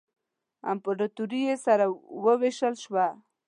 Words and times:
امپراطوري 0.71 1.41
یې 1.47 1.55
سره 1.65 1.85
ووېشل 2.23 2.73
شوه. 2.83 3.05